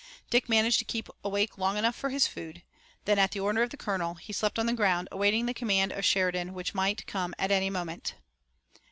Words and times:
Dick 0.31 0.49
managed 0.49 0.79
to 0.79 0.83
keep 0.85 1.09
awake 1.23 1.59
long 1.59 1.77
enough 1.77 1.95
for 1.95 2.09
his 2.09 2.25
food, 2.25 2.55
and 2.55 2.63
then, 3.05 3.19
at 3.19 3.33
the 3.33 3.39
order 3.39 3.61
of 3.61 3.69
the 3.69 3.77
colonel, 3.77 4.15
he 4.15 4.33
slept 4.33 4.57
on 4.57 4.65
the 4.65 4.73
ground, 4.73 5.07
awaiting 5.11 5.45
the 5.45 5.53
command 5.53 5.91
of 5.91 6.03
Sheridan 6.03 6.55
which 6.55 6.73
might 6.73 7.05
come 7.05 7.35
at 7.37 7.51
any 7.51 7.69
moment. 7.69 8.15